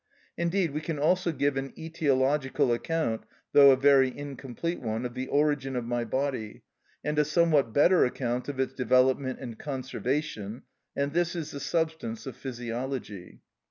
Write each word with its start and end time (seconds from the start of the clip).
Indeed 0.35 0.71
we 0.71 0.81
can 0.81 0.97
also 0.97 1.31
give 1.31 1.57
an 1.57 1.73
etiological 1.73 2.73
account, 2.73 3.21
though 3.53 3.69
a 3.69 3.75
very 3.77 4.09
incomplete 4.09 4.79
one, 4.79 5.05
of 5.05 5.13
the 5.13 5.27
origin 5.27 5.75
of 5.75 5.85
my 5.85 6.05
body, 6.05 6.63
and 7.03 7.19
a 7.19 7.23
somewhat 7.23 7.71
better 7.71 8.03
account 8.03 8.49
of 8.49 8.59
its 8.59 8.73
development 8.73 9.37
and 9.39 9.59
conservation, 9.59 10.63
and 10.95 11.13
this 11.13 11.35
is 11.35 11.51
the 11.51 11.59
substance 11.59 12.25
of 12.25 12.35
physiology. 12.35 13.41